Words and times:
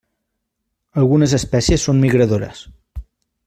Algunes 1.03 1.35
espècies 1.39 1.87
són 1.91 2.03
migradores. 2.07 2.67